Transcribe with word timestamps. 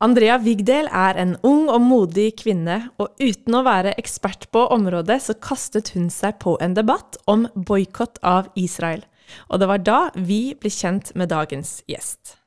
Andrea 0.00 0.38
Vigdel 0.40 0.86
er 0.96 1.18
en 1.20 1.34
ung 1.44 1.66
og 1.68 1.82
modig 1.84 2.30
kvinne, 2.40 2.78
og 2.96 3.20
uten 3.20 3.58
å 3.58 3.60
være 3.66 3.92
ekspert 4.00 4.46
på 4.48 4.62
området, 4.72 5.18
så 5.20 5.36
kastet 5.36 5.92
hun 5.92 6.06
seg 6.08 6.38
på 6.40 6.54
en 6.64 6.72
debatt 6.72 7.18
om 7.28 7.44
boikott 7.52 8.16
av 8.24 8.48
Israel. 8.56 9.04
Og 9.52 9.60
det 9.60 9.68
var 9.68 9.84
da 9.84 9.98
vi 10.16 10.54
ble 10.56 10.72
kjent 10.72 11.12
med 11.12 11.28
dagens 11.34 11.82
gjest. 11.84 12.38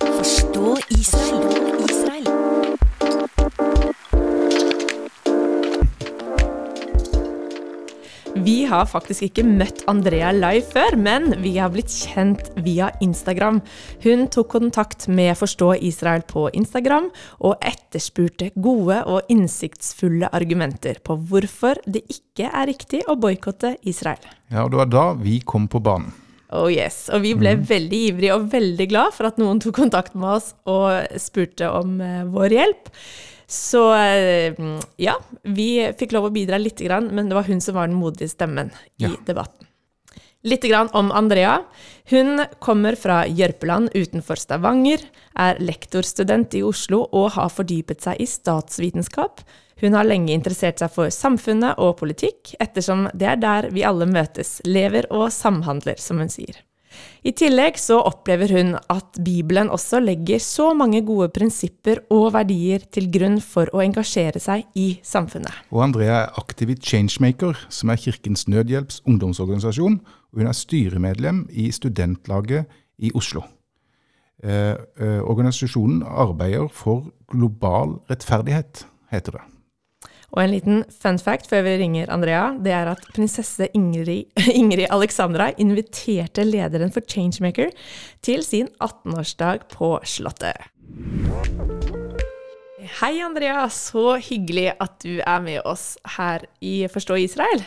Forstå 0.00 0.78
Israel. 0.96 1.93
Vi 8.44 8.66
har 8.68 8.84
faktisk 8.84 9.24
ikke 9.24 9.42
møtt 9.46 9.78
Andrea 9.88 10.28
live 10.36 10.66
før, 10.68 10.98
men 11.00 11.30
vi 11.40 11.54
har 11.56 11.70
blitt 11.72 11.88
kjent 11.88 12.50
via 12.60 12.90
Instagram. 13.00 13.62
Hun 14.04 14.26
tok 14.28 14.50
kontakt 14.52 15.06
med 15.08 15.32
Forstå 15.40 15.70
Israel 15.88 16.26
på 16.28 16.50
Instagram, 16.52 17.06
og 17.40 17.56
etterspurte 17.64 18.50
gode 18.60 19.00
og 19.08 19.32
innsiktsfulle 19.32 20.28
argumenter 20.36 21.00
på 21.00 21.16
hvorfor 21.30 21.80
det 21.88 22.04
ikke 22.12 22.50
er 22.50 22.68
riktig 22.68 23.00
å 23.08 23.16
boikotte 23.16 23.78
Israel. 23.88 24.20
Ja, 24.52 24.66
og 24.66 24.74
det 24.74 24.82
var 24.82 24.92
da 24.92 25.08
vi 25.24 25.40
kom 25.40 25.64
på 25.64 25.80
banen. 25.80 26.12
Oh 26.54 26.68
yes, 26.68 27.08
Og 27.08 27.24
vi 27.24 27.32
ble 27.34 27.56
mm. 27.56 27.62
veldig 27.66 28.06
ivrige 28.10 28.34
og 28.36 28.50
veldig 28.52 28.92
glad 28.92 29.14
for 29.16 29.26
at 29.26 29.40
noen 29.40 29.58
tok 29.64 29.80
kontakt 29.80 30.12
med 30.12 30.36
oss 30.36 30.52
og 30.68 31.16
spurte 31.16 31.72
om 31.72 31.96
uh, 32.04 32.26
vår 32.28 32.60
hjelp. 32.60 32.92
Så 33.54 33.84
eh, 33.94 34.56
ja, 34.98 35.14
vi 35.42 35.68
fikk 35.98 36.14
lov 36.16 36.26
å 36.28 36.34
bidra 36.34 36.58
litt, 36.58 36.82
men 36.82 37.30
det 37.30 37.36
var 37.38 37.46
hun 37.46 37.62
som 37.62 37.78
var 37.78 37.86
den 37.86 38.00
modige 38.00 38.32
stemmen 38.32 38.72
i 38.98 39.06
ja. 39.06 39.12
debatten. 39.26 39.68
Litt 40.44 40.66
om 40.92 41.12
Andrea. 41.12 41.62
Hun 42.10 42.42
kommer 42.60 42.98
fra 43.00 43.22
Jørpeland 43.26 43.94
utenfor 43.94 44.36
Stavanger, 44.36 45.00
er 45.40 45.56
lektorstudent 45.62 46.52
i 46.58 46.60
Oslo 46.66 47.06
og 47.12 47.30
har 47.38 47.48
fordypet 47.48 48.04
seg 48.04 48.20
i 48.20 48.26
statsvitenskap. 48.28 49.40
Hun 49.80 49.96
har 49.96 50.04
lenge 50.04 50.34
interessert 50.34 50.82
seg 50.82 50.92
for 50.92 51.08
samfunnet 51.14 51.80
og 51.80 51.96
politikk, 52.02 52.52
ettersom 52.60 53.06
det 53.14 53.30
er 53.32 53.40
der 53.40 53.70
vi 53.72 53.86
alle 53.88 54.10
møtes, 54.10 54.58
lever 54.68 55.08
og 55.14 55.30
samhandler, 55.32 55.96
som 55.96 56.20
hun 56.20 56.28
sier. 56.28 56.60
I 57.24 57.32
tillegg 57.32 57.78
så 57.80 57.96
opplever 58.04 58.50
hun 58.52 58.74
at 58.92 59.18
Bibelen 59.24 59.70
også 59.72 60.00
legger 60.02 60.42
så 60.42 60.72
mange 60.76 61.00
gode 61.06 61.30
prinsipper 61.32 62.02
og 62.12 62.34
verdier 62.34 62.84
til 62.92 63.08
grunn 63.12 63.38
for 63.40 63.70
å 63.72 63.80
engasjere 63.84 64.42
seg 64.42 64.66
i 64.76 64.98
samfunnet. 65.04 65.64
Og 65.72 65.86
Andrea 65.86 66.24
er 66.26 66.36
aktiv 66.40 66.74
i 66.74 66.78
Changemaker, 66.78 67.56
som 67.72 67.92
er 67.94 68.02
Kirkens 68.02 68.44
Nødhjelps 68.50 69.00
ungdomsorganisasjon. 69.08 69.98
Og 70.34 70.42
hun 70.42 70.50
er 70.50 70.58
styremedlem 70.58 71.44
i 71.50 71.70
studentlaget 71.72 72.68
i 72.98 73.12
Oslo. 73.16 73.46
Eh, 74.44 74.76
eh, 75.00 75.20
organisasjonen 75.24 76.02
arbeider 76.04 76.68
for 76.68 77.08
global 77.32 77.96
rettferdighet, 78.10 78.84
heter 79.14 79.38
det. 79.38 79.44
Og 80.34 80.40
en 80.42 80.50
liten 80.50 80.80
fun 80.90 81.18
fact 81.22 81.46
før 81.46 81.62
vi 81.62 81.76
ringer 81.78 82.10
Andrea, 82.10 82.48
det 82.58 82.72
er 82.74 82.90
at 82.90 83.04
prinsesse 83.14 83.68
Ingrid, 83.78 84.32
Ingrid 84.60 84.88
Alexandra 84.90 85.52
inviterte 85.62 86.42
lederen 86.48 86.90
for 86.94 87.06
Changemaker 87.06 87.70
til 88.24 88.42
sin 88.42 88.70
18-årsdag 88.82 89.68
på 89.76 89.94
Slottet. 90.02 90.66
Hei, 92.98 93.14
Andrea. 93.22 93.68
Så 93.70 94.18
hyggelig 94.26 94.72
at 94.82 94.98
du 95.02 95.22
er 95.22 95.40
med 95.42 95.62
oss 95.66 95.94
her 96.18 96.44
i 96.62 96.84
Forstå 96.90 97.16
Israel. 97.22 97.62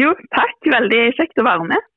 Jo, 0.00 0.16
takk. 0.32 0.72
Veldig 0.72 1.04
kjekt 1.20 1.40
å 1.40 1.46
være 1.46 1.68
med. 1.68 1.88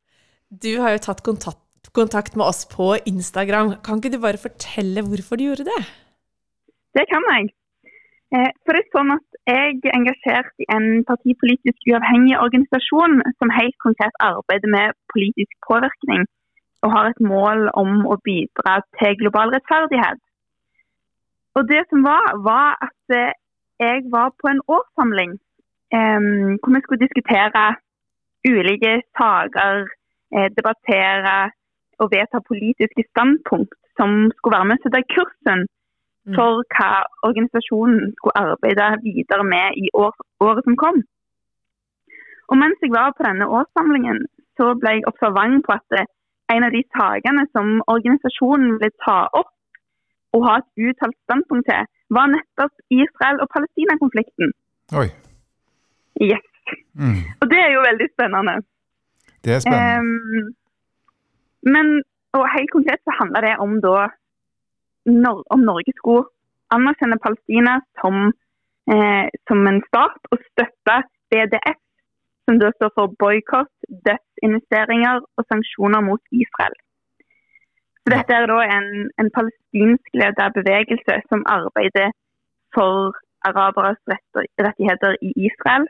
Du 0.51 0.73
har 0.83 0.95
jo 0.95 1.03
tatt 1.07 1.23
kontakt, 1.25 1.91
kontakt 1.95 2.35
med 2.35 2.45
oss 2.45 2.65
på 2.69 2.93
Instagram. 3.07 3.77
Kan 3.87 4.03
ikke 4.03 4.13
du 4.13 4.21
bare 4.23 4.41
fortelle 4.41 5.03
hvorfor 5.07 5.39
du 5.39 5.47
gjorde 5.47 5.67
det? 5.71 5.83
Det 6.95 7.07
kan 7.11 7.23
jeg. 7.33 7.55
Eh, 8.33 8.51
for 8.65 8.73
det 8.73 8.81
er 8.81 8.93
sånn 8.95 9.13
at 9.13 9.25
Jeg 9.45 9.75
er 9.85 9.93
engasjert 9.93 10.63
i 10.63 10.65
en 10.73 11.03
partipolitisk 11.05 11.89
uavhengig 11.91 12.33
organisasjon 12.41 13.19
som 13.37 13.51
helt 13.53 13.75
konkret 13.83 14.15
arbeider 14.27 14.71
med 14.73 14.95
politisk 15.13 15.53
påvirkning 15.67 16.23
og 16.81 16.93
har 16.95 17.09
et 17.11 17.21
mål 17.21 17.67
om 17.81 18.01
å 18.09 18.17
bidra 18.25 18.79
til 18.97 19.19
global 19.21 19.53
rettferdighet. 19.53 20.17
Og 21.55 21.69
Det 21.69 21.83
som 21.91 22.01
var, 22.09 22.25
var 22.49 22.81
at 22.87 23.15
eh, 23.19 23.37
jeg 23.85 24.09
var 24.09 24.33
på 24.41 24.49
en 24.49 24.63
årssamling 24.77 25.37
eh, 25.93 26.25
hvor 26.57 26.73
vi 26.73 26.81
skulle 26.81 27.05
diskutere 27.05 27.67
ulike 28.49 29.01
saker, 29.17 29.85
debattere 30.57 31.37
og 32.01 32.11
vedta 32.11 32.41
politiske 32.49 33.05
standpunkt 33.11 33.77
som 33.97 34.29
skulle 34.35 34.57
være 34.57 34.69
med 34.69 34.81
å 34.81 34.83
sette 34.83 35.01
kursen. 35.13 35.65
For 36.33 36.63
hva 36.73 36.91
organisasjonen 37.27 38.13
skulle 38.17 38.41
arbeide 38.41 38.87
videre 39.03 39.45
med 39.55 39.77
i 39.85 39.89
år, 39.93 40.13
året 40.47 40.63
som 40.65 40.77
kom. 40.83 40.97
Og 42.49 42.55
Mens 42.61 42.81
jeg 42.81 42.93
var 42.99 43.13
på 43.17 43.25
denne 43.27 43.45
årssamlingen, 43.57 44.19
så 44.57 44.65
ble 44.81 44.95
jeg 44.95 45.07
observant 45.11 45.65
på 45.65 45.71
at 45.77 46.05
en 46.55 46.65
av 46.67 46.71
de 46.77 46.81
sakene 46.97 47.43
som 47.55 47.67
organisasjonen 47.95 48.79
ville 48.81 49.01
ta 49.05 49.19
opp 49.41 49.53
og 50.35 50.45
ha 50.47 50.57
et 50.59 50.69
uttalt 50.87 51.17
standpunkt 51.25 51.65
til, 51.69 51.87
var 52.17 52.25
nettopp 52.35 52.73
Israel- 53.01 53.41
og 53.43 53.47
Palestina-konflikten. 53.53 54.51
Oi. 55.01 55.07
Yes. 56.21 56.45
Mm. 57.01 57.21
Og 57.41 57.45
det 57.51 57.59
er 57.65 57.71
jo 57.75 57.81
veldig 57.89 58.07
spennende. 58.15 58.55
Det 59.43 59.51
er 59.55 59.59
spennende. 59.63 59.99
Um, 59.99 60.53
men 61.73 61.87
og 62.37 62.43
helt 62.55 62.71
konkret 62.75 63.01
så 63.07 63.11
handler 63.19 63.41
det 63.47 63.55
om 63.65 63.71
da 63.87 63.95
om 65.53 65.59
Norge 65.69 65.93
skulle 65.97 66.25
anerkjenne 66.75 67.17
Palestina 67.25 67.73
som, 68.01 68.15
eh, 68.93 69.25
som 69.47 69.67
en 69.67 69.81
stat 69.89 70.21
og 70.31 70.39
støtte 70.49 70.95
BDF, 71.29 71.79
som 72.45 72.59
da 72.59 72.71
står 72.75 72.91
for 72.97 73.13
boikott, 73.21 73.73
dødsinvesteringer 74.07 75.15
og 75.37 75.43
sanksjoner 75.49 76.01
mot 76.09 76.23
Israel. 76.43 76.75
Så 78.01 78.13
dette 78.13 78.33
er 78.33 78.45
da 78.53 78.59
en, 78.77 78.89
en 79.21 79.29
palestinskledet 79.37 80.49
bevegelse 80.57 81.13
som 81.29 81.45
arbeider 81.57 82.11
for 82.75 83.17
araberes 83.49 84.01
rettigheter 84.65 85.17
i 85.27 85.31
Israel, 85.47 85.87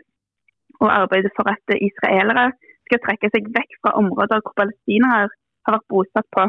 og 0.82 0.90
arbeider 1.02 1.32
for 1.36 1.48
at 1.54 1.76
israelere 1.90 2.46
skal 2.88 3.02
trekke 3.06 3.32
seg 3.34 3.52
vekk 3.58 3.72
fra 3.82 3.96
områder 4.02 4.44
hvor 4.44 4.56
palestinere 4.62 5.28
har 5.66 5.76
vært 5.76 5.92
bosatt 5.92 6.28
på 6.36 6.48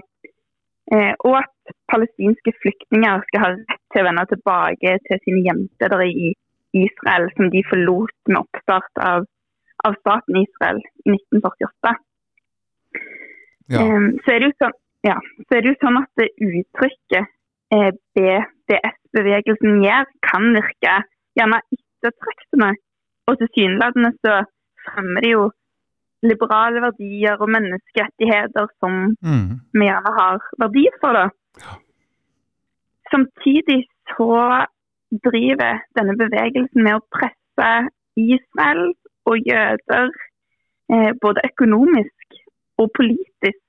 og 0.94 1.34
at 1.40 1.74
palestinske 1.90 2.52
flyktninger 2.62 3.22
skal 3.28 3.42
ha 3.42 3.48
rett 3.54 3.80
til 3.92 4.02
å 4.02 4.06
vende 4.06 4.24
tilbake 4.30 4.92
til 5.08 5.22
sine 5.24 5.40
hjemsteder 5.48 6.04
i 6.06 6.28
Israel, 6.76 7.26
som 7.36 7.50
de 7.50 7.62
forlot 7.70 8.14
med 8.30 8.42
oppstart 8.42 9.02
av, 9.02 9.26
av 9.88 9.96
staten 10.02 10.38
Israel 10.42 10.82
i 11.06 11.16
1948. 11.16 11.94
Ja. 13.74 13.82
Um, 13.82 14.12
så, 14.22 14.34
er 14.34 14.42
det 14.42 14.50
jo 14.50 14.56
sånn, 14.62 14.76
ja, 15.08 15.16
så 15.46 15.56
er 15.56 15.64
det 15.64 15.72
jo 15.72 15.80
sånn 15.82 16.00
at 16.02 16.20
det 16.20 16.28
uttrykket 16.48 17.32
eh, 17.74 17.90
BDS-bevegelsen 18.14 19.82
gjør, 19.82 20.10
kan 20.28 20.50
virke 20.54 20.96
gjerne 21.38 21.62
ettertraktende. 21.74 22.74
Og 23.26 23.40
tilsynelatende 23.40 24.12
så 24.22 24.40
fremmer 24.86 25.24
de 25.24 25.32
jo 25.32 25.46
liberale 26.22 26.80
verdier 26.80 27.36
og 27.40 27.50
menneskerettigheter 27.52 28.70
som 28.80 29.16
mm. 29.20 29.50
vi 29.76 29.88
gjerne 29.88 30.12
har 30.20 30.40
verdi 30.62 30.86
for. 31.00 31.18
det. 31.18 31.28
Samtidig 33.12 33.80
så 34.14 34.64
driver 35.26 35.82
denne 35.98 36.16
bevegelsen 36.18 36.82
med 36.86 36.98
å 36.98 37.04
presse 37.14 37.70
Israel 38.16 38.94
og 39.28 39.36
jøder 39.50 40.10
eh, 40.92 41.12
både 41.22 41.44
økonomisk 41.50 42.40
og 42.82 42.90
politisk, 42.96 43.62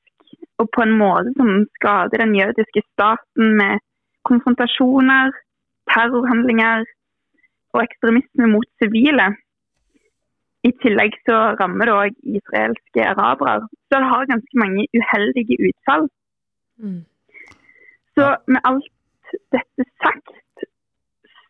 og 0.57 0.69
på 0.75 0.83
en 0.83 0.95
måte 0.99 1.33
som 1.37 1.65
skader 1.77 2.23
den 2.23 2.33
jødiske 2.35 2.81
staten 2.93 3.53
med 3.59 3.83
konfrontasjoner, 4.29 5.31
terrorhandlinger 5.91 6.85
og 7.75 7.83
ekstremisme 7.83 8.49
mot 8.53 8.67
sivile. 8.81 9.29
I 10.65 10.71
tillegg 10.81 11.15
så 11.27 11.35
rammer 11.59 11.87
det 11.87 11.95
òg 11.95 12.15
israelske 12.39 13.05
arabere. 13.05 13.67
Så 13.87 13.99
det 14.01 14.09
har 14.11 14.31
ganske 14.31 14.61
mange 14.61 14.87
uheldige 14.97 15.57
utfall. 15.69 16.07
Mm. 16.81 17.01
Så 18.17 18.29
med 18.47 18.61
alt 18.65 19.35
dette 19.53 19.85
sagt, 20.01 20.65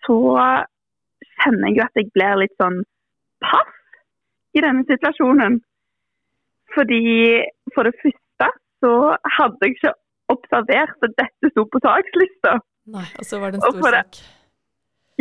så 0.05 0.17
kjenner 1.41 1.69
jeg 1.69 1.77
jo 1.77 1.85
at 1.85 1.99
jeg 1.99 2.11
blir 2.15 2.41
litt 2.41 2.55
sånn 2.61 2.81
paff 3.43 3.73
i 4.57 4.63
denne 4.65 4.83
situasjonen. 4.89 5.61
Fordi 6.75 7.03
for 7.75 7.87
det 7.87 7.95
første 8.01 8.51
så 8.83 8.93
hadde 9.37 9.63
jeg 9.63 9.77
ikke 9.77 9.93
observert 10.33 11.07
at 11.07 11.15
dette 11.21 11.51
sto 11.53 11.63
på 11.71 11.81
sakslista. 11.83 12.57
Nei, 12.91 13.07
og 13.19 13.27
så 13.27 13.39
var 13.41 13.53
det 13.53 13.61
en 13.61 13.65
stor 13.79 13.95
sak. 13.95 14.19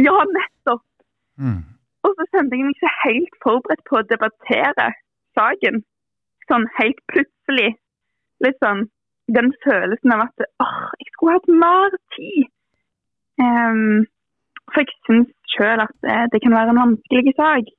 Ja, 0.03 0.17
nettopp. 0.35 0.85
Mm. 1.41 1.63
Og 2.07 2.15
så 2.15 2.27
kjente 2.31 2.55
jeg 2.55 2.67
meg 2.67 2.77
ikke 2.77 2.97
helt 3.03 3.39
forberedt 3.43 3.83
på 3.89 3.99
å 3.99 4.07
debattere 4.11 4.91
saken. 5.39 5.81
Sånn 6.47 6.67
helt 6.79 7.01
plutselig. 7.13 7.73
Litt 8.45 8.61
sånn 8.63 8.85
den 9.35 9.51
følelsen 9.65 10.13
av 10.15 10.27
at 10.29 10.45
åh, 10.63 10.75
jeg 11.01 11.09
skulle 11.13 11.39
hatt 11.39 11.49
mer 11.63 11.97
tid. 12.15 12.45
Um, 13.43 14.05
for 14.71 14.83
jeg 14.83 14.95
syns 15.09 15.33
sjøl 15.53 15.83
at 15.83 15.95
det, 16.07 16.19
det, 16.33 16.43
kan 16.45 16.55
være 16.55 16.75
en 16.75 16.83
vanskelig 16.85 17.35
sak. 17.39 17.73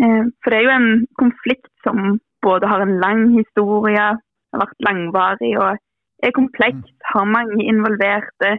Uh, 0.00 0.24
for 0.40 0.52
det 0.52 0.58
er 0.60 0.66
jo 0.66 0.76
en 0.76 0.90
konflikt 1.20 1.72
som 1.84 2.18
både 2.46 2.70
har 2.70 2.84
en 2.84 2.96
lang 3.02 3.28
historie, 3.36 4.06
har 4.16 4.62
vært 4.62 4.88
langvarig 4.88 5.52
og 5.60 5.76
er 6.24 6.32
kompleks, 6.36 6.92
har 7.12 7.28
mange 7.28 7.60
involverte, 7.64 8.56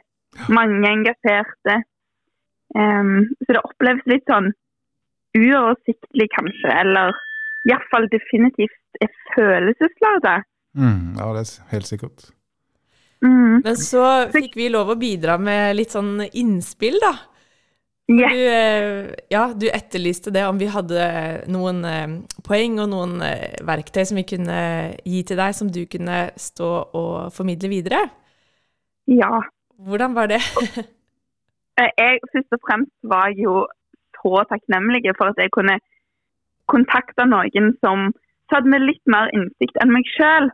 mange 0.54 0.94
engasjerte. 0.94 1.82
Um, 2.78 3.28
så 3.46 3.56
det 3.56 3.64
oppleves 3.66 4.10
litt 4.10 4.26
sånn 4.30 4.52
uoversiktlig, 5.38 6.28
kanskje, 6.36 6.74
eller 6.74 7.16
iallfall 7.68 8.08
definitivt 8.12 9.02
er 9.02 9.14
følelsesladet. 9.34 10.46
Mm, 10.78 11.18
ja, 11.18 11.30
det 11.34 11.44
er 11.44 11.72
helt 11.74 11.90
sikkert. 11.90 12.28
Mm. 13.26 13.64
Men 13.66 13.80
så 13.82 14.04
fikk 14.34 14.54
vi 14.60 14.70
lov 14.70 14.94
å 14.94 15.00
bidra 15.00 15.40
med 15.42 15.74
litt 15.80 15.96
sånn 15.96 16.22
innspill, 16.28 17.00
da. 17.02 17.16
Yes. 18.08 18.32
Du, 18.32 18.44
eh, 18.48 19.16
ja, 19.34 19.42
du 19.52 19.66
etterlyste 19.68 20.32
det 20.32 20.46
om 20.48 20.60
vi 20.62 20.70
hadde 20.72 21.08
noen 21.52 21.82
eh, 21.84 22.06
poeng 22.46 22.78
og 22.80 22.88
noen 22.94 23.18
eh, 23.26 23.58
verktøy 23.68 24.06
som 24.08 24.20
vi 24.22 24.24
kunne 24.30 24.60
gi 25.04 25.26
til 25.28 25.40
deg, 25.42 25.58
som 25.58 25.72
du 25.74 25.82
kunne 25.92 26.30
stå 26.40 26.70
og 26.96 27.34
formidle 27.36 27.72
videre. 27.74 28.06
Ja. 29.12 29.42
Hvordan 29.76 30.16
var 30.16 30.32
det? 30.32 30.40
Jeg 31.78 32.22
først 32.34 32.56
og 32.58 32.64
fremst 32.66 32.94
var 33.04 33.34
jo 33.38 33.66
så 34.18 34.44
takknemlig 34.52 35.04
for 35.18 35.32
at 35.32 35.38
jeg 35.42 35.54
kunne 35.54 35.78
kontakte 36.72 37.26
noen 37.30 37.74
som 37.84 38.10
hadde 38.52 38.72
med 38.72 38.86
litt 38.86 39.04
mer 39.14 39.30
innsikt 39.36 39.78
enn 39.82 39.94
meg 39.94 40.08
sjøl. 40.16 40.50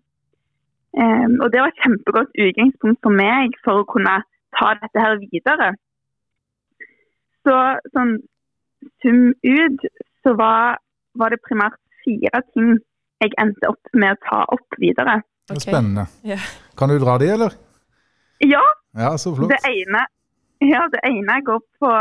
Um, 0.94 1.40
og 1.42 1.50
det 1.54 1.62
var 1.62 1.72
et 1.72 1.82
kjempegodt 1.82 2.36
utgangspunkt 2.46 3.00
for 3.06 3.18
meg 3.18 3.56
for 3.66 3.82
å 3.82 3.90
kunne 3.90 4.20
ta 4.58 4.74
dette 4.82 5.06
her 5.06 5.18
videre. 5.22 5.72
Så 7.44 7.56
sånn 7.96 8.18
sum 9.02 9.32
ut 9.42 9.86
så 10.24 10.36
var, 10.40 10.78
var, 11.20 11.34
det 11.34 11.42
primært 11.48 11.80
fire 12.06 12.44
ting 12.54 12.76
jeg 13.24 13.34
endte 13.42 13.72
opp 13.72 13.94
med 13.96 14.16
å 14.16 14.22
ta 14.28 14.42
opp 14.54 14.80
videre. 14.80 15.22
Det 15.50 15.58
er 15.58 15.66
spennende. 15.66 16.06
Ja. 16.28 16.40
Kan 16.80 16.92
du 16.92 17.00
dra 17.02 17.18
de, 17.20 17.32
eller? 17.36 17.56
Ja. 18.44 18.64
Ja, 18.96 19.16
så 19.18 19.34
flott. 19.36 19.52
Det 19.52 19.60
ene, 19.68 20.06
ja, 20.74 20.88
det 20.94 21.02
ene 21.08 21.40
går 21.48 21.62
på 21.80 21.92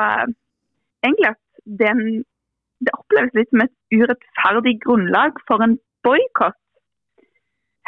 egentlig 1.03 1.31
at 1.33 1.41
den, 1.83 2.23
det 2.85 2.95
oppleves 2.97 3.35
litt 3.39 3.51
som 3.53 3.65
et 3.65 3.75
urettferdig 3.95 4.75
grunnlag 4.85 5.39
for 5.49 5.65
en 5.65 5.79
boikott. 6.07 6.59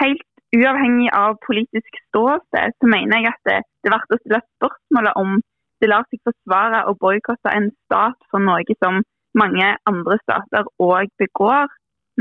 Helt 0.03 0.25
uavhengig 0.55 1.11
av 1.15 1.38
politisk 1.47 1.99
ståsted, 2.09 2.76
så 2.79 2.91
mener 2.91 3.23
jeg 3.23 3.32
at 3.32 3.43
det, 3.49 3.59
det 3.82 3.91
er 3.91 3.97
verdt 3.97 4.15
å 4.15 4.21
stille 4.23 4.43
spørsmålet 4.56 5.19
om 5.21 5.37
det 5.82 5.91
lar 5.91 6.06
seg 6.09 6.23
forsvare 6.26 6.85
å 6.88 6.94
boikotte 7.00 7.53
en 7.53 7.69
stat 7.87 8.19
for 8.31 8.43
noe 8.43 8.79
som 8.79 9.03
mange 9.38 9.73
andre 9.91 10.19
stater 10.23 10.69
òg 10.82 11.11
begår, 11.20 11.67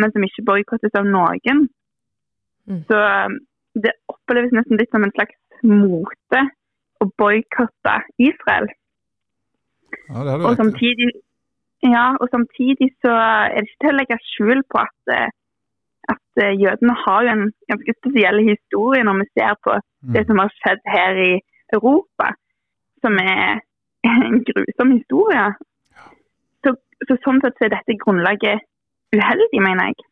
men 0.02 0.14
som 0.14 0.26
ikke 0.26 0.46
boikottes 0.48 0.98
av 0.98 1.06
noen. 1.06 1.68
Mm. 2.66 2.82
Så 2.90 2.98
um, 2.98 3.38
det 3.78 3.94
oppleves 4.10 4.54
nesten 4.56 4.80
litt 4.80 4.92
som 4.94 5.06
en 5.06 5.14
slags 5.14 5.38
mote 5.64 6.42
å 7.04 7.12
boikotte 7.20 7.96
Israel. 8.30 8.68
Ja, 10.10 10.24
det 10.26 10.32
har 10.32 10.48
Og 10.50 10.58
samtidig, 10.58 11.10
ja, 11.86 12.06
og 12.22 12.28
samtidig 12.34 12.90
så 13.04 13.14
er 13.14 13.62
det 13.62 13.70
ikke 13.70 13.82
til 13.84 13.94
å 13.94 13.98
legge 14.00 14.20
skjul 14.32 14.64
på 14.72 14.82
at, 14.82 15.00
eh, 15.16 15.30
at 16.14 16.44
eh, 16.44 16.56
jødene 16.64 16.96
har 17.06 17.30
en 17.34 17.44
ganske 17.72 17.96
spesiell 18.00 18.40
historie 18.48 19.04
når 19.08 19.22
vi 19.22 19.28
ser 19.34 19.60
på 19.64 19.78
det 20.14 20.22
Mm. 20.22 20.28
som 20.28 20.40
har 20.42 20.50
skjedd 20.60 20.82
her 20.96 21.14
i 21.30 21.34
Europa, 21.74 22.34
som 23.02 23.14
er 23.20 23.62
en 24.04 24.44
grusom 24.48 24.92
historie. 24.98 25.46
Så, 26.64 26.76
så 27.08 27.18
sånn 27.24 27.40
sett 27.44 27.56
så 27.58 27.68
er 27.68 27.76
dette 27.76 28.00
grunnlaget 28.04 28.66
uheldig, 29.16 29.62
mener 29.68 29.92
jeg. 29.92 30.10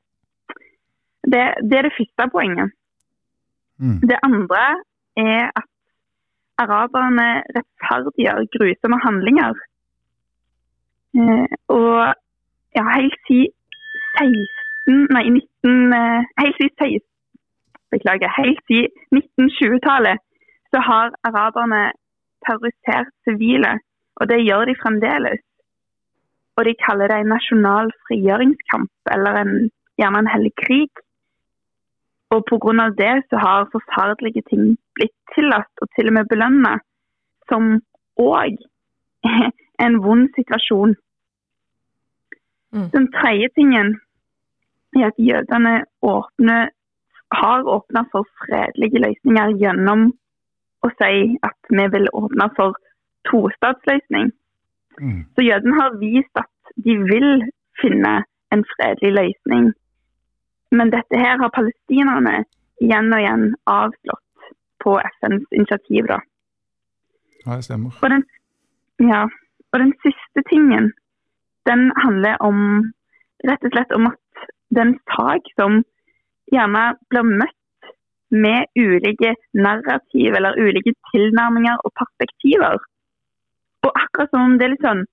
Det, 1.31 1.43
det 1.69 1.77
er 1.77 1.87
det 1.87 1.97
første 1.97 2.29
poenget. 2.35 2.71
Mm. 3.81 3.99
Det 4.09 4.17
andre 4.23 4.63
er 5.17 5.51
at 5.59 5.70
araberne 6.63 7.27
rettferdiggjør 7.55 8.47
grusomme 8.55 8.99
handlinger. 9.05 9.53
Eh, 11.19 11.47
og 11.77 11.95
ja, 12.77 12.83
helt 12.97 13.17
siden 13.27 13.53
16, 14.19 15.07
nei, 15.15 15.25
19, 15.29 15.93
eh, 15.99 16.21
helt 16.41 16.57
siden 16.59 16.75
16, 16.79 17.07
beklager, 17.93 18.29
helt 18.41 18.61
siden 18.67 18.91
1920-tallet 19.19 20.17
så 20.71 20.79
har 20.89 21.07
araberne 21.29 21.81
terrorisert 22.45 23.11
sivile, 23.25 23.71
og 24.17 24.29
det 24.31 24.45
gjør 24.47 24.65
de 24.69 24.81
fremdeles. 24.83 25.41
Og 26.57 26.65
de 26.67 26.73
kaller 26.85 27.07
det 27.11 27.17
en 27.19 27.33
nasjonal 27.35 27.91
frigjøringskamp, 28.05 28.91
eller 29.15 29.39
en, 29.43 29.53
gjerne 29.99 30.19
en 30.23 30.31
hellig 30.33 30.53
krig. 30.63 30.91
Og 32.31 32.43
pga. 32.47 32.89
det 32.97 33.15
så 33.29 33.37
har 33.37 33.69
forferdelige 33.71 34.43
ting 34.49 34.77
blitt 34.95 35.15
tillatt 35.35 35.73
og 35.81 35.87
til 35.95 36.07
og 36.07 36.13
med 36.13 36.29
belønna, 36.31 36.77
som 37.49 37.81
òg 38.19 38.57
er 39.23 39.49
en 39.85 39.97
vond 40.03 40.29
situasjon. 40.35 40.95
Mm. 42.73 42.89
Den 42.95 43.11
tredje 43.11 43.47
tingen 43.55 43.99
er 44.95 45.07
at 45.11 45.17
jødene 45.17 45.83
åpner, 46.01 46.69
har 47.31 47.63
åpna 47.75 48.03
for 48.11 48.27
fredelige 48.43 48.99
løsninger 49.05 49.55
gjennom 49.61 50.09
å 50.83 50.89
si 50.99 51.37
at 51.47 51.69
vi 51.69 51.85
vil 51.93 52.07
åpne 52.13 52.47
for 52.57 52.75
tostatsløsning. 53.29 54.31
Mm. 54.99 55.21
Så 55.35 55.45
jødene 55.45 55.77
har 55.81 55.99
vist 55.99 56.41
at 56.43 56.73
de 56.85 56.97
vil 57.11 57.29
finne 57.81 58.13
en 58.53 58.65
fredelig 58.73 59.11
løsning. 59.19 59.71
Men 60.71 60.91
dette 60.93 61.19
her 61.19 61.39
har 61.41 61.51
palestinerne 61.55 62.43
igjen 62.81 63.11
og 63.11 63.21
igjen 63.21 63.45
avslått 63.69 64.51
på 64.83 64.97
FNs 65.19 65.45
initiativ. 65.51 66.07
da. 66.07 66.19
Ja, 67.45 67.55
det 67.57 67.65
stemmer. 67.67 67.97
Og 68.01 68.09
den, 68.09 68.25
ja, 69.11 69.25
og 69.73 69.79
den 69.83 69.93
siste 70.05 70.43
tingen, 70.49 70.91
den 71.69 71.91
handler 72.03 72.37
om 72.41 72.91
rett 73.47 73.65
og 73.65 73.73
slett 73.73 73.93
om 73.95 74.09
at 74.11 74.45
den 74.77 74.95
sak 75.13 75.49
som 75.59 75.81
gjerne 76.53 76.83
blir 77.11 77.27
møtt 77.27 77.57
med 78.31 78.69
ulike 78.79 79.35
narrativ 79.53 80.37
eller 80.37 80.59
ulike 80.59 80.93
tilnærminger 81.11 81.81
og 81.83 81.91
perspektiver. 81.99 82.79
Og 83.83 83.91
akkurat 83.91 84.31
som 84.31 84.45
om 84.45 84.57
det 84.57 84.67
er 84.67 84.73
litt 84.75 84.85
sånn 84.85 85.03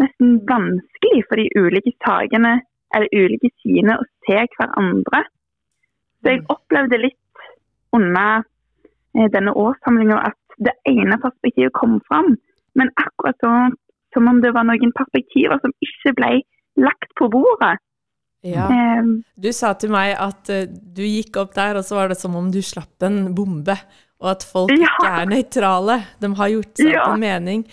nesten 0.00 0.38
vanskelig 0.48 1.24
for 1.26 1.40
de 1.40 1.48
ulike 1.56 1.92
sakene 2.04 2.58
eller 2.94 3.08
ulike 3.14 3.50
sidene 3.62 3.96
å 3.98 4.04
se 4.26 4.38
hverandre. 4.56 5.22
Så 6.22 6.32
jeg 6.32 6.44
opplevde 6.52 6.98
litt 7.02 7.16
under 7.96 8.44
eh, 9.16 9.28
denne 9.32 9.54
årssamlinga 9.56 10.20
at 10.30 10.38
det 10.58 10.72
ene 10.88 11.18
perspektivet 11.22 11.74
kom 11.76 11.98
fram, 12.08 12.36
men 12.78 12.92
akkurat 13.00 13.36
så, 13.44 13.50
som 14.14 14.28
om 14.30 14.40
det 14.40 14.54
var 14.56 14.64
noen 14.68 14.92
perspektiver 14.96 15.60
som 15.60 15.74
ikke 15.84 16.14
ble 16.16 16.30
lagt 16.80 17.12
på 17.18 17.28
bordet. 17.32 17.76
Ja. 18.46 18.68
Eh, 18.70 19.12
Du 19.34 19.50
sa 19.52 19.72
til 19.74 19.90
meg 19.90 20.14
at 20.20 20.48
eh, 20.52 20.66
du 20.68 21.02
gikk 21.02 21.36
opp 21.42 21.54
der, 21.56 21.76
og 21.80 21.84
så 21.88 21.98
var 21.98 22.08
det 22.12 22.18
som 22.20 22.36
om 22.38 22.50
du 22.52 22.60
slapp 22.64 23.02
en 23.06 23.34
bombe. 23.34 23.76
Og 24.22 24.30
at 24.32 24.44
folk 24.48 24.70
Ja. 24.72 24.88
ikke 24.88 25.08
er 25.12 25.26
nøytrale. 25.28 25.96
De 26.22 26.28
har 26.38 26.48
gjort 26.48 26.76
seg 26.80 26.92
Ja. 26.94 27.02
en 27.12 27.20
mening. 27.20 27.66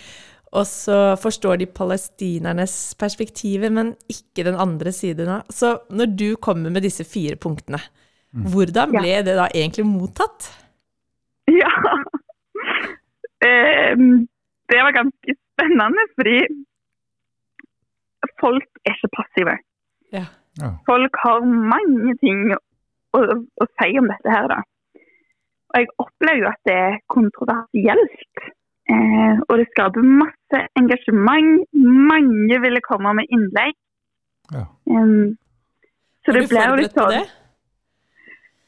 Og 0.54 0.66
så 0.70 0.96
forstår 1.18 1.58
de 1.58 1.66
palestinernes 1.66 2.74
perspektiver, 3.00 3.72
men 3.74 3.94
ikke 4.10 4.44
den 4.46 4.54
andre 4.60 4.92
siden. 4.94 5.30
Så 5.50 5.72
når 5.90 6.12
du 6.16 6.28
kommer 6.36 6.70
med 6.70 6.82
disse 6.86 7.04
fire 7.04 7.36
punktene, 7.36 7.80
hvordan 8.34 8.94
Ja. 8.94 9.00
ble 9.02 9.16
det 9.26 9.34
da 9.38 9.48
egentlig 9.54 9.86
mottatt? 9.86 10.50
Ja. 11.50 11.70
Eh, 13.44 13.92
det 14.72 14.78
var 14.80 14.94
ganske 14.96 15.34
spennende, 15.36 16.04
fordi 16.16 16.38
folk 18.40 18.64
er 18.88 18.94
ikke 18.96 19.10
passive. 19.18 19.56
Ja. 20.16 20.24
Ja. 20.62 20.70
Folk 20.88 21.18
har 21.24 21.44
mange 21.74 22.14
ting 22.22 22.54
å, 22.54 23.20
å 23.20 23.66
si 23.82 23.90
om 24.00 24.08
dette 24.08 24.32
her, 24.32 24.48
da. 24.48 24.60
Og 25.74 25.80
jeg 25.82 25.90
opplever 26.06 26.40
jo 26.44 26.48
at 26.54 26.62
det 26.70 26.76
er 26.86 26.96
kontroversielt. 27.12 28.48
Eh, 28.92 29.38
og 29.48 29.54
det 29.58 29.66
skaper 29.72 30.02
masse 30.04 30.58
engasjement. 30.76 31.62
Mange 32.12 32.58
ville 32.60 32.80
komme 32.84 33.14
med 33.16 33.30
innlegg. 33.32 33.72
Ja. 34.52 34.66
Um, 34.90 35.36
så 36.24 36.32
Var 36.32 36.40
det 36.40 36.48
ble 36.50 36.64
jo 36.68 36.76
litt 36.80 36.92
forberedt 36.92 36.94
på 36.94 37.04
sånn 37.04 37.14
det? 37.16 37.24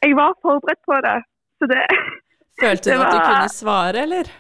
Jeg 0.07 0.17
var 0.17 0.35
forberedt 0.45 0.83
på 0.89 1.01
det. 1.05 1.17
Så 1.61 1.69
det 1.73 1.83
Følte 2.63 2.91
det 2.91 2.97
du 2.97 3.03
at 3.05 3.13
du 3.13 3.19
var- 3.19 3.29
kunne 3.31 3.49
svare, 3.53 4.03
eller? 4.07 4.33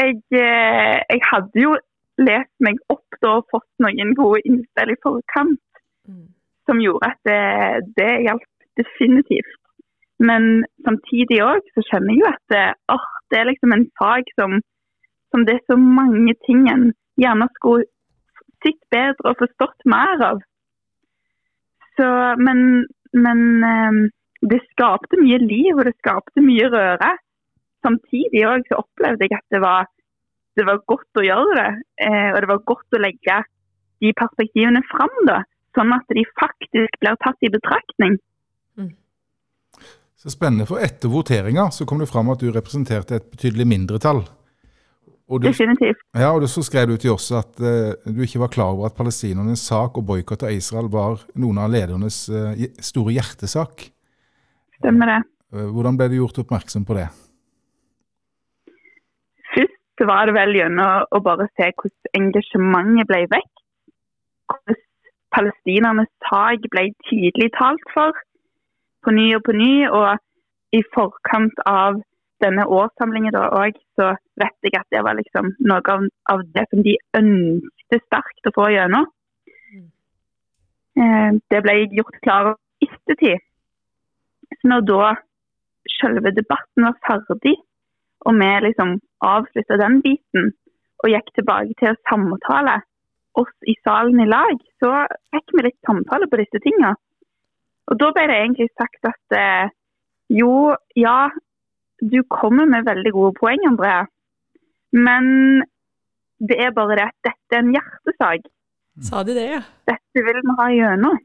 jeg, 0.00 0.16
eh, 0.32 0.96
jeg 1.12 1.20
hadde 1.28 1.60
jo 1.60 1.74
lest 2.24 2.52
meg 2.64 2.78
opp 2.88 3.18
da 3.20 3.34
og 3.40 3.46
fått 3.52 3.68
noen 3.84 4.14
gode 4.16 4.40
innspill 4.48 4.94
i 4.94 5.00
forkant 5.04 5.60
Mm. 6.08 6.24
som 6.66 6.78
gjorde 6.80 7.06
at 7.12 7.18
det, 7.28 7.92
det 7.98 8.08
hjalp 8.24 8.46
definitivt. 8.80 9.59
Men 10.20 10.66
samtidig 10.84 11.40
òg 11.44 11.64
så 11.74 11.84
kjenner 11.88 12.12
jeg 12.12 12.20
jo 12.20 12.28
at 12.28 12.42
det, 12.52 12.66
oh, 12.92 13.08
det 13.32 13.40
er 13.40 13.48
liksom 13.48 13.72
en 13.72 13.86
fag 14.00 14.28
som, 14.36 14.58
som 15.32 15.46
det 15.48 15.56
er 15.56 15.64
så 15.70 15.78
mange 15.80 16.36
ting 16.46 16.66
en 16.68 16.90
gjerne 17.20 17.48
skulle 17.56 17.88
sett 18.60 18.80
bedre 18.92 19.32
og 19.32 19.40
forstått 19.40 19.86
mer 19.88 20.24
av. 20.28 20.42
Så, 21.96 22.08
men 22.40 22.86
men 23.12 23.64
eh, 23.64 23.92
det 24.50 24.60
skapte 24.70 25.18
mye 25.20 25.38
liv, 25.42 25.74
og 25.76 25.84
det 25.88 25.96
skapte 25.98 26.44
mye 26.44 26.68
røre. 26.72 27.10
Samtidig 27.84 28.44
òg 28.48 28.66
så 28.68 28.80
opplevde 28.82 29.26
jeg 29.26 29.36
at 29.36 29.54
det 29.54 29.62
var, 29.64 29.88
det 30.58 30.66
var 30.68 30.82
godt 30.90 31.20
å 31.20 31.26
gjøre 31.26 31.56
det. 31.58 31.70
Eh, 32.06 32.28
og 32.32 32.40
det 32.42 32.50
var 32.52 32.66
godt 32.72 32.96
å 32.96 33.02
legge 33.02 33.38
de 34.00 34.12
perspektivene 34.16 34.82
fram, 34.92 35.16
da, 35.28 35.42
sånn 35.76 35.92
at 35.96 36.16
de 36.16 36.24
faktisk 36.40 37.00
blir 37.02 37.18
tatt 37.24 37.46
i 37.46 37.52
betraktning. 37.52 38.16
Så 40.20 40.28
Spennende. 40.28 40.66
For 40.68 40.82
etter 40.84 41.08
voteringa 41.08 41.70
så 41.72 41.86
kom 41.88 42.02
det 42.02 42.10
fram 42.10 42.28
at 42.32 42.42
du 42.42 42.50
representerte 42.52 43.16
et 43.16 43.30
betydelig 43.32 43.64
mindretall. 43.70 44.20
Og 45.30 45.40
du, 45.40 45.46
Definitivt. 45.46 46.00
ja, 46.18 46.32
og 46.34 46.44
så 46.50 46.62
skrev 46.66 46.90
du 46.90 46.96
til 46.98 47.14
oss 47.14 47.30
at 47.38 47.60
uh, 47.62 47.94
du 48.04 48.20
ikke 48.26 48.42
var 48.42 48.50
klar 48.52 48.74
over 48.74 48.90
at 48.90 48.96
palestinernes 48.98 49.62
sak 49.62 49.96
og 49.96 50.04
boikott 50.08 50.42
av 50.42 50.52
Israel 50.52 50.90
var 50.90 51.22
noen 51.38 51.60
av 51.62 51.70
ledernes 51.70 52.24
uh, 52.34 52.50
store 52.82 53.14
hjertesak. 53.14 53.86
Stemmer 54.80 55.12
det. 55.12 55.20
Eh, 55.54 55.68
hvordan 55.70 55.96
ble 55.96 56.08
du 56.10 56.18
gjort 56.18 56.42
oppmerksom 56.42 56.84
på 56.88 56.98
det? 56.98 57.06
Først 59.54 60.04
var 60.10 60.26
det 60.26 60.34
vel 60.34 60.56
gjennom 60.58 61.06
å 61.14 61.22
bare 61.24 61.46
se 61.54 61.70
hvordan 61.70 62.20
engasjementet 62.20 63.10
ble 63.12 63.22
vekk. 63.36 63.64
Hvordan 64.50 64.80
palestinernes 65.30 66.10
sak 66.26 66.66
ble 66.74 66.88
tydelig 67.06 67.52
talt 67.54 67.94
for 67.94 68.18
på 69.04 69.14
ny 69.16 69.26
og 69.36 69.44
på 69.46 69.54
ny. 69.56 69.72
Og 69.88 70.76
i 70.76 70.82
forkant 70.94 71.62
av 71.66 72.00
denne 72.40 72.64
årssamlingen 72.64 73.34
da 73.34 73.46
òg, 73.60 73.76
så 73.98 74.12
vet 74.40 74.56
jeg 74.64 74.78
at 74.78 74.88
det 74.94 75.02
var 75.04 75.18
liksom 75.18 75.52
noe 75.68 75.94
av, 75.94 76.06
av 76.32 76.44
det 76.54 76.66
som 76.70 76.84
de 76.86 76.96
ønsket 77.18 78.06
sterkt 78.06 78.48
å 78.48 78.54
få 78.56 78.70
gjennom. 78.72 79.08
Eh, 81.00 81.30
det 81.52 81.62
ble 81.64 81.76
gjort 81.96 82.20
klar 82.24 82.54
i 82.80 82.88
ettertid. 82.88 83.42
Så 84.60 84.70
når 84.72 84.86
da 84.88 85.10
selve 86.00 86.32
debatten 86.36 86.86
var 86.86 86.96
ferdig, 87.06 87.56
og 88.26 88.36
vi 88.36 88.48
liksom 88.66 88.98
avslutta 89.24 89.78
den 89.80 90.00
biten 90.04 90.50
og 91.00 91.12
gikk 91.12 91.30
tilbake 91.36 91.76
til 91.80 91.92
å 91.92 92.00
samtale 92.08 92.80
oss 93.40 93.52
i 93.70 93.76
salen 93.84 94.20
i 94.20 94.28
lag, 94.28 94.58
så 94.82 94.90
fikk 95.32 95.54
vi 95.56 95.64
litt 95.64 95.78
samtale 95.86 96.28
på 96.28 96.40
disse 96.40 96.60
tinga. 96.64 96.92
Og 97.90 97.98
da 97.98 98.10
ble 98.14 98.26
det 98.30 98.38
egentlig 98.38 98.68
sagt 98.78 99.08
at 99.10 99.36
eh, 99.36 99.72
jo, 100.30 100.76
ja, 100.98 101.30
du 102.00 102.20
kommer 102.30 102.68
med 102.70 102.86
veldig 102.86 103.12
gode 103.16 103.34
poeng, 103.40 103.64
Andrea. 103.68 104.04
Men 104.94 105.64
det 106.40 106.56
er 106.62 106.74
bare 106.76 106.96
det 106.98 107.08
at 107.08 107.18
dette 107.26 107.58
er 107.58 107.64
en 107.64 107.74
hjertesak. 107.74 108.46
Sa 109.06 109.24
de 109.26 109.34
det, 109.36 109.48
ja? 109.56 109.60
Dette 109.90 110.24
vil 110.26 110.40
vi 110.44 110.56
ha 110.60 110.70
gjennom. 110.74 111.18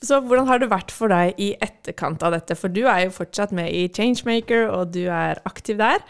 Så 0.00 0.16
hvordan 0.24 0.48
har 0.48 0.60
det 0.62 0.70
vært 0.70 0.92
for 0.96 1.12
deg 1.12 1.36
i 1.40 1.50
etterkant 1.60 2.22
av 2.24 2.32
dette? 2.32 2.56
For 2.56 2.72
du 2.72 2.86
er 2.88 3.04
jo 3.04 3.16
fortsatt 3.18 3.52
med 3.56 3.68
i 3.76 3.84
Changemaker, 3.92 4.70
og 4.72 4.94
du 4.94 5.02
er 5.12 5.42
aktiv 5.48 5.76
der. 5.80 6.00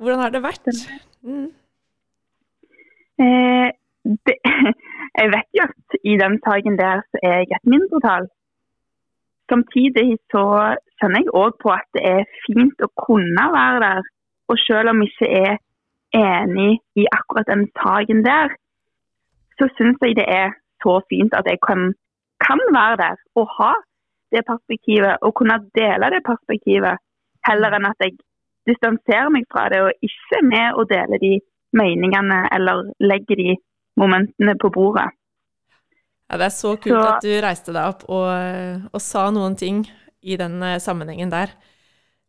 Hvordan 0.00 0.22
har 0.24 0.32
det 0.32 0.40
vært? 0.40 0.70
Mm. 1.20 1.50
Eh, 3.20 3.68
det, 4.24 4.36
jeg 5.18 5.32
vet 5.34 5.48
jo 5.58 5.64
at 5.68 5.96
i 6.12 6.14
den 6.22 6.36
saken 6.44 6.78
der 6.78 7.02
så 7.10 7.16
er 7.22 7.36
jeg 7.42 7.56
et 7.58 7.70
mindretall. 7.72 8.28
Samtidig 9.50 10.08
så 10.32 10.44
kjenner 10.98 11.24
jeg 11.24 11.34
òg 11.42 11.52
på 11.62 11.72
at 11.74 11.88
det 11.96 12.02
er 12.14 12.30
fint 12.46 12.86
å 12.86 12.88
kunne 13.06 13.46
være 13.56 13.80
der. 13.86 14.02
Og 14.50 14.58
selv 14.66 14.92
om 14.92 15.02
jeg 15.02 15.10
ikke 15.10 15.28
er 15.44 15.54
enig 16.14 16.72
i 17.02 17.06
akkurat 17.18 17.50
den 17.50 17.66
saken 17.78 18.24
der, 18.26 18.54
så 19.58 19.68
syns 19.76 19.98
jeg 20.02 20.16
det 20.20 20.28
er 20.40 20.50
så 20.82 21.00
fint 21.10 21.34
at 21.38 21.46
jeg 21.50 21.58
kan, 21.66 21.92
kan 22.46 22.60
være 22.78 22.96
der 23.04 23.16
og 23.38 23.46
ha 23.58 23.72
det 24.32 24.46
perspektivet 24.52 25.18
og 25.26 25.34
kunne 25.38 25.58
dele 25.80 26.10
det 26.14 26.22
perspektivet, 26.30 27.02
heller 27.48 27.76
enn 27.76 27.88
at 27.90 28.04
jeg 28.04 28.14
distanserer 28.70 29.30
meg 29.34 29.46
fra 29.52 29.66
det 29.72 29.80
og 29.86 30.06
ikke 30.06 30.38
er 30.38 30.46
med 30.54 30.78
og 30.78 30.88
deler 30.92 31.18
de 31.26 31.32
meningene 31.80 32.40
eller 32.54 32.86
legger 33.10 33.40
de 33.42 33.50
momentene 34.00 34.56
på 34.60 34.70
bordet. 34.74 35.08
Ja, 36.30 36.38
det 36.38 36.46
er 36.46 36.54
så 36.54 36.76
kult 36.78 36.94
Så- 36.94 37.08
at 37.16 37.24
du 37.26 37.32
reiste 37.42 37.72
deg 37.74 37.88
opp 37.90 38.04
og, 38.08 38.86
og 38.94 39.02
sa 39.02 39.28
noen 39.34 39.56
ting 39.58 39.82
i 40.22 40.36
den 40.38 40.60
eh, 40.62 40.78
sammenhengen 40.82 41.32
der. 41.32 41.52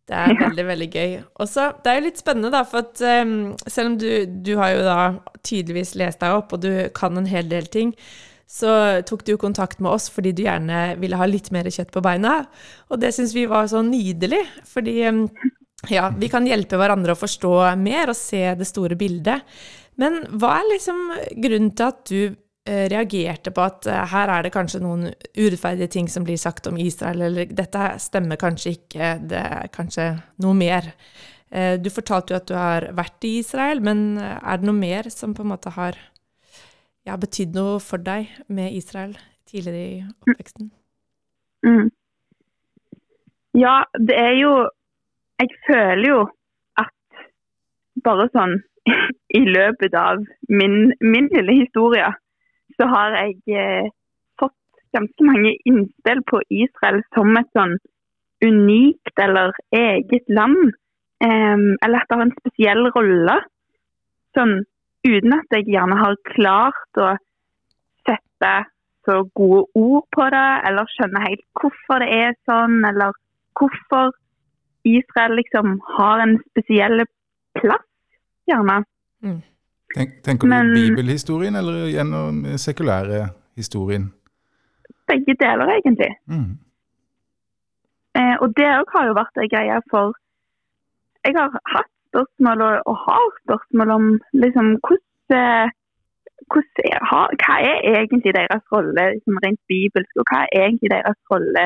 Det 0.10 0.18
er 0.18 0.34
veldig, 0.40 0.64
veldig 0.68 0.88
gøy. 0.92 1.12
Og 1.40 1.48
så, 1.48 1.70
Det 1.84 1.92
er 1.92 2.00
jo 2.00 2.06
litt 2.08 2.20
spennende, 2.20 2.50
da, 2.52 2.64
for 2.68 2.82
at 2.84 3.00
um, 3.22 3.54
selv 3.70 3.92
om 3.94 3.98
du, 4.02 4.10
du 4.44 4.56
har 4.60 4.74
jo 4.74 4.82
da 4.84 4.98
tydeligvis 5.46 5.94
lest 6.02 6.20
deg 6.24 6.34
opp, 6.36 6.52
og 6.58 6.64
du 6.66 6.90
kan 6.98 7.16
en 7.22 7.30
hel 7.30 7.48
del 7.52 7.70
ting, 7.72 7.94
så 8.52 9.00
tok 9.08 9.24
du 9.24 9.38
kontakt 9.40 9.80
med 9.80 9.94
oss 9.94 10.10
fordi 10.12 10.34
du 10.36 10.42
gjerne 10.44 10.98
ville 11.00 11.16
ha 11.16 11.28
litt 11.30 11.52
mer 11.56 11.70
kjøtt 11.72 11.94
på 11.94 12.04
beina. 12.04 12.42
Og 12.92 13.00
det 13.00 13.14
syns 13.16 13.36
vi 13.38 13.46
var 13.48 13.70
så 13.72 13.80
nydelig, 13.86 14.42
fordi 14.68 14.98
em, 15.08 15.22
ja, 15.94 16.10
vi 16.18 16.28
kan 16.34 16.50
hjelpe 16.50 16.82
hverandre 16.82 17.16
å 17.16 17.22
forstå 17.22 17.54
mer 17.80 18.12
og 18.12 18.18
se 18.20 18.42
det 18.60 18.68
store 18.68 18.98
bildet. 19.00 19.46
Men 20.00 20.22
hva 20.40 20.56
er 20.60 20.70
liksom 20.72 21.02
grunnen 21.44 21.74
til 21.76 21.88
at 21.88 22.00
du 22.10 22.22
eh, 22.70 22.86
reagerte 22.92 23.52
på 23.54 23.66
at 23.66 23.88
eh, 23.90 24.06
her 24.14 24.32
er 24.32 24.46
det 24.46 24.54
kanskje 24.56 24.82
noen 24.84 25.10
urettferdige 25.36 25.92
ting 25.98 26.08
som 26.12 26.26
blir 26.28 26.40
sagt 26.42 26.70
om 26.72 26.80
Israel, 26.80 27.26
eller 27.28 27.52
dette 27.52 27.90
stemmer 28.02 28.40
kanskje 28.42 28.76
ikke, 28.78 29.12
det 29.32 29.42
er 29.42 29.72
kanskje 29.76 30.08
noe 30.44 30.58
mer. 30.58 30.94
Eh, 31.52 31.76
Du 31.82 31.90
fortalte 31.92 32.34
jo 32.34 32.40
at 32.40 32.48
du 32.48 32.56
har 32.56 32.90
vært 32.98 33.28
i 33.28 33.38
Israel, 33.42 33.84
men 33.84 34.18
er 34.22 34.62
det 34.62 34.70
noe 34.70 34.78
mer 34.78 35.12
som 35.14 35.36
på 35.36 35.44
en 35.44 35.52
måte 35.54 35.74
har 35.76 36.00
ja, 37.06 37.18
betydd 37.18 37.56
noe 37.58 37.80
for 37.84 38.02
deg 38.02 38.30
med 38.48 38.74
Israel 38.78 39.18
tidligere 39.50 39.82
i 39.82 40.04
oppveksten? 40.08 40.72
Mm. 41.66 41.90
Ja, 43.60 43.84
det 44.00 44.16
er 44.18 44.34
jo 44.40 44.52
Jeg 45.42 45.50
føler 45.66 46.06
jo 46.08 46.20
at 46.78 47.24
bare 48.06 48.28
sånn 48.30 48.60
i 49.40 49.42
løpet 49.46 49.96
av 49.98 50.22
min, 50.50 50.94
min 51.00 51.30
lille 51.36 51.58
historie, 51.64 52.10
så 52.80 52.88
har 52.90 53.18
jeg 53.20 53.62
eh, 53.62 53.90
fått 54.42 54.58
ganske 54.96 55.28
mange 55.28 55.56
innspill 55.70 56.24
på 56.32 56.42
Israel 56.50 57.02
som 57.16 57.38
et 57.40 57.50
sånn 57.58 57.78
unikt 58.42 59.22
eller 59.22 59.54
eget 59.76 60.30
land. 60.30 60.74
Eh, 61.24 61.58
eller 61.86 62.02
at 62.02 62.10
det 62.10 62.18
har 62.18 62.26
en 62.26 62.38
spesiell 62.40 62.88
rolle. 62.96 63.38
Sånn 64.38 64.62
uten 65.06 65.36
at 65.36 65.58
jeg 65.58 65.70
gjerne 65.74 65.98
har 65.98 66.18
klart 66.34 67.02
å 67.02 67.14
sette 68.08 68.54
så 69.06 69.22
gode 69.38 69.66
ord 69.78 70.06
på 70.14 70.28
det, 70.34 70.50
eller 70.68 70.90
skjønne 70.94 71.24
helt 71.26 71.46
hvorfor 71.58 72.04
det 72.04 72.10
er 72.14 72.36
sånn, 72.50 72.82
eller 72.86 73.16
hvorfor 73.58 74.12
Israel 74.88 75.38
liksom 75.38 75.80
har 75.98 76.22
en 76.24 76.38
spesiell 76.50 77.04
plass, 77.58 77.88
gjerne. 78.50 78.78
Tenk, 79.96 80.10
tenker 80.24 80.48
du 80.48 80.50
Men- 80.50 80.74
bibelhistorien 80.74 81.56
eller 81.56 81.88
gjennom 81.92 82.46
sekulære 82.58 83.30
historien? 83.60 84.12
Begge 85.08 85.36
deler, 85.44 85.68
egentlig. 85.78 86.12
Mm. 86.28 86.58
Eh, 88.20 88.36
og 88.42 88.48
det 88.58 88.68
òg 88.80 88.88
har 88.96 89.06
jo 89.08 89.14
vært 89.22 89.38
ei 89.42 89.48
greie 89.56 89.78
for 89.92 90.14
Jeg 91.26 91.34
har 91.38 91.50
hatt 91.76 91.92
spørsmål 92.10 92.62
og, 92.68 92.76
og 92.90 92.96
har 93.06 93.26
spørsmål 93.44 93.90
om 93.98 94.06
liksom 94.34 94.68
hvordan, 94.84 95.70
er, 96.94 97.00
Hva 97.42 97.56
er 97.72 97.78
egentlig 98.02 98.34
deres 98.40 98.64
rolle 98.74 99.04
liksom, 99.16 99.38
rent 99.46 99.62
bibelsk, 99.72 100.14
og 100.20 100.26
hva 100.32 100.40
er 100.44 100.66
egentlig 100.66 100.92
deres 100.92 101.20
rolle 101.32 101.66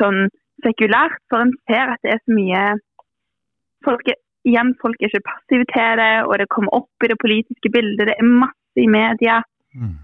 sånn 0.00 0.20
sekulært? 0.64 1.18
For 1.28 1.44
en 1.44 1.52
ser 1.68 1.92
at 1.94 2.00
det 2.02 2.14
er 2.14 2.22
så 2.22 2.32
mye 2.38 2.62
folk 3.84 4.08
er, 4.08 4.20
Igjen, 4.44 4.74
folk 4.82 5.00
er 5.00 5.08
ikke 5.08 5.88
det, 6.00 6.12
og 6.28 6.38
det 6.38 6.50
kommer 6.52 6.74
opp 6.76 7.04
i 7.04 7.08
det 7.08 7.16
politiske 7.20 7.70
bildet. 7.72 8.10
Det 8.10 8.16
er 8.18 8.28
masse 8.28 8.80
i 8.80 8.90
media. 8.90 9.40
Mm. 9.72 9.96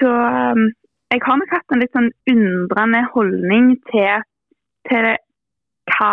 Så 0.00 0.10
um, 0.10 0.64
jeg 1.10 1.22
har 1.26 1.38
nok 1.38 1.54
hatt 1.54 1.74
en 1.74 1.82
litt 1.82 1.94
sånn 1.94 2.10
undrende 2.32 3.04
holdning 3.14 3.72
til, 3.90 4.26
til 4.90 5.08
hva, 5.92 6.12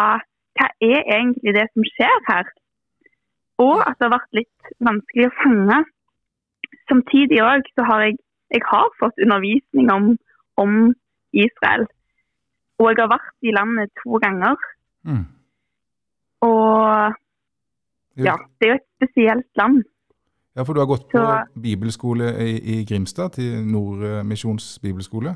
hva 0.60 0.70
er 0.86 1.02
egentlig 1.02 1.56
det 1.58 1.68
som 1.72 1.86
skjer 1.96 2.24
her. 2.30 2.50
Og 3.62 3.82
at 3.82 3.98
det 3.98 4.06
har 4.08 4.16
vært 4.20 4.38
litt 4.38 4.72
vanskelig 4.86 5.30
å 5.30 5.36
fange. 5.42 5.82
Samtidig 6.90 7.42
òg 7.44 7.70
så 7.74 7.86
har 7.90 8.06
jeg, 8.06 8.20
jeg 8.54 8.66
har 8.70 8.90
fått 9.02 9.22
undervisning 9.24 9.90
om, 9.94 10.12
om 10.62 10.76
Israel. 11.34 11.88
Og 12.78 12.92
jeg 12.92 13.02
har 13.02 13.14
vært 13.16 13.50
i 13.50 13.54
landet 13.56 13.94
to 14.04 14.22
ganger. 14.22 14.68
Mm. 15.08 15.26
Og 16.46 17.18
ja, 18.26 18.36
det 18.60 18.68
er 18.68 18.74
jo 18.74 18.76
et 18.80 18.88
spesielt 18.98 19.48
land. 19.58 19.84
Ja, 20.56 20.64
for 20.64 20.74
du 20.74 20.80
har 20.82 20.88
gått 20.90 21.06
på 21.12 21.18
Så- 21.22 21.62
bibelskole 21.62 22.32
i, 22.42 22.56
i 22.82 22.86
Grimstad, 22.86 23.30
til 23.38 23.66
Nordmisjons 23.66 24.80
bibelskole. 24.82 25.36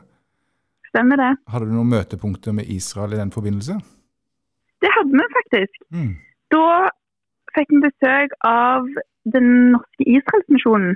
stemmer 0.90 1.16
det. 1.16 1.38
Hadde 1.48 1.66
du 1.70 1.72
noen 1.72 1.90
møtepunkter 1.90 2.52
med 2.52 2.66
Israel 2.68 3.14
i 3.14 3.18
den 3.22 3.32
forbindelse? 3.32 3.74
Det 4.82 4.90
hadde 4.98 5.14
vi 5.14 5.28
faktisk. 5.38 5.78
Mm. 5.94 6.16
Da 6.52 6.90
fikk 7.56 7.70
vi 7.70 7.82
besøk 7.86 8.30
av 8.44 8.88
Den 9.34 9.72
norske 9.72 10.04
Israelsmisjonen, 10.10 10.96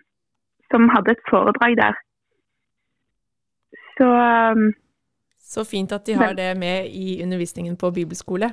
som 0.71 0.89
hadde 0.89 1.11
et 1.11 1.21
foredrag 1.29 1.75
der. 1.77 1.93
Så 3.97 4.07
um, 4.51 4.73
Så 5.39 5.63
fint 5.63 5.91
at 5.91 6.05
de 6.07 6.13
har 6.17 6.33
det 6.33 6.57
med 6.57 6.89
i 6.89 7.21
undervisningen 7.23 7.77
på 7.77 7.91
bibelskole. 7.91 8.49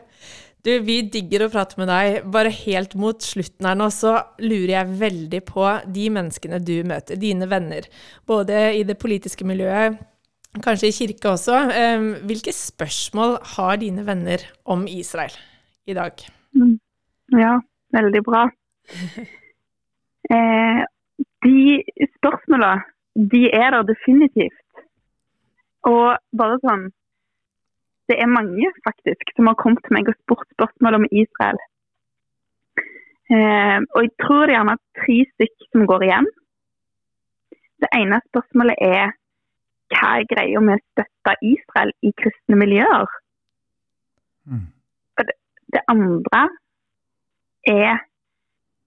Du, 0.62 0.70
vi 0.86 1.00
digger 1.10 1.42
å 1.46 1.50
prate 1.50 1.78
med 1.80 1.88
deg. 1.90 2.20
Bare 2.30 2.52
helt 2.54 2.94
mot 2.98 3.18
slutten 3.24 3.66
her 3.66 3.78
nå, 3.78 3.88
så 3.90 4.12
lurer 4.42 4.76
jeg 4.76 4.92
veldig 5.00 5.40
på 5.48 5.64
de 5.96 6.04
menneskene 6.14 6.60
du 6.62 6.76
møter, 6.86 7.18
dine 7.18 7.48
venner. 7.50 7.88
Både 8.30 8.68
i 8.78 8.84
det 8.86 8.94
politiske 9.02 9.46
miljøet, 9.48 9.98
kanskje 10.62 10.92
i 10.92 10.94
kirke 10.94 11.32
også. 11.32 11.58
Eh, 11.74 12.06
Hvilke 12.30 12.54
spørsmål 12.54 13.40
har 13.56 13.80
dine 13.82 14.06
venner 14.06 14.46
om 14.70 14.86
Israel 14.86 15.34
i 15.90 15.98
dag? 15.98 16.22
ja, 17.32 17.58
veldig 17.98 18.24
bra. 18.30 18.46
Eh, 20.32 20.78
de 21.44 21.82
spørsmåla, 22.14 22.68
de 23.32 23.40
er 23.52 23.74
der 23.74 23.82
definitivt. 23.88 24.60
Og 25.90 26.14
bare 26.38 26.60
sånn 26.62 26.84
Det 28.10 28.16
er 28.18 28.30
mange 28.30 28.68
faktisk 28.86 29.30
som 29.36 29.48
har 29.50 29.58
kommet 29.60 29.84
til 29.86 29.94
meg 29.96 30.10
og 30.10 30.18
spurt 30.18 30.48
spørsmål 30.56 30.98
om 31.00 31.06
Israel. 31.10 31.58
Eh, 33.32 33.78
og 33.94 34.00
jeg 34.04 34.12
tror 34.22 34.46
det 34.46 34.52
er 34.52 34.58
gjerne 34.58 34.76
tre 35.00 35.18
stykker 35.32 35.68
som 35.72 35.88
går 35.90 36.06
igjen. 36.08 36.30
Det 37.82 37.90
ene 37.98 38.20
spørsmålet 38.28 38.86
er 38.86 39.14
hva 39.92 40.10
er 40.18 40.28
greia 40.28 40.60
med 40.64 40.80
å 40.80 40.84
støtte 40.92 41.36
Israel 41.54 41.92
i 42.02 42.12
kristne 42.20 42.58
miljøer? 42.58 43.10
Mm. 44.48 44.66
Det 45.72 45.80
andre 45.88 46.46
er 47.68 48.00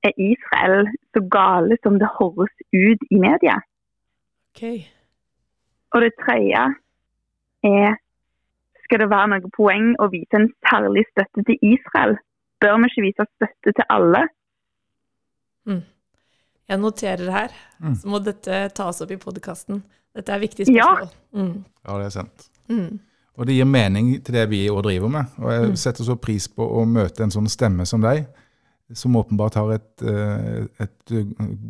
er 0.05 0.13
Israel 0.31 0.88
så 1.13 1.22
gale 1.38 1.77
som 1.84 2.00
det 2.01 2.10
høres 2.19 2.55
ut 2.74 3.01
i 3.15 3.17
media? 3.27 3.55
Okay. 4.53 4.86
Og 5.93 6.01
det 6.01 6.12
tredje 6.22 6.63
er 7.63 7.95
skal 8.86 9.00
det 9.04 9.10
være 9.12 9.27
noe 9.34 9.51
poeng 9.56 9.92
å 10.00 10.08
vise 10.13 10.38
en 10.39 10.48
særlig 10.70 11.04
støtte 11.12 11.44
til 11.50 11.58
Israel? 11.74 12.15
Bør 12.62 12.77
vi 12.82 12.89
ikke 12.92 13.06
vise 13.10 13.25
støtte 13.36 13.74
til 13.75 13.86
alle? 13.89 14.25
Jeg 16.65 16.80
noterer 16.82 17.30
her, 17.32 17.51
Mm. 17.80 17.96
så 17.96 18.08
må 18.10 18.20
dette 18.24 18.70
tas 18.74 19.01
opp 19.01 19.12
i 19.12 19.18
podkasten. 19.22 19.84
Dette 20.15 20.30
er 20.34 20.39
viktige 20.39 20.74
Ja. 20.74 20.84
spørsmål. 20.96 21.10
Mm. 21.34 21.65
Ja, 21.88 21.98
det 21.98 22.06
er 22.06 22.10
sant. 22.10 22.50
Mm. 22.70 23.00
Og 23.38 23.46
det 23.46 23.56
gir 23.56 23.65
mening 23.65 24.24
til 24.24 24.34
det 24.34 24.50
vi 24.50 24.68
òg 24.70 24.82
driver 24.84 25.10
med. 25.10 25.25
Og 25.38 25.51
jeg 25.51 25.70
Mm. 25.70 25.75
setter 25.75 26.04
så 26.04 26.15
pris 26.20 26.48
på 26.48 26.63
å 26.65 26.86
møte 26.88 27.22
en 27.22 27.30
sånn 27.30 27.48
stemme 27.50 27.86
som 27.86 28.01
deg, 28.01 28.25
som 28.94 29.13
åpenbart 29.15 29.54
har 29.56 29.72
et, 29.74 30.01
eh, 30.01 30.68
et, 30.80 31.06